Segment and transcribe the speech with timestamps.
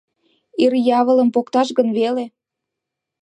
[0.63, 2.25] Ир явылым покташ гын веле!